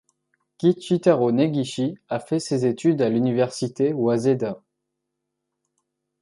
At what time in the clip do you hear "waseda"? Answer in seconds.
3.93-4.59